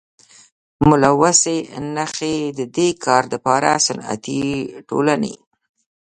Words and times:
ملوثي 0.89 1.57
نشي 1.95 2.35
ددي 2.57 2.87
کار 3.05 3.23
دپاره 3.33 3.69
صنعتي 3.85 4.41
ټولني. 4.89 5.35